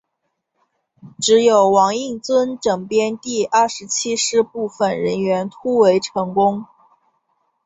[1.21, 6.65] 只有王应尊整编第二十七师部分人员突围成功。